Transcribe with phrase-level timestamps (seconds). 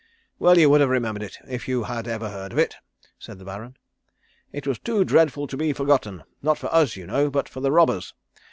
[0.39, 2.75] "Well, you would have remembered it, if you had ever heard of it,"
[3.19, 3.77] said the Baron.
[4.51, 7.71] "It was too dreadful to be forgotten not for us, you know, but for the
[7.71, 8.15] robbers.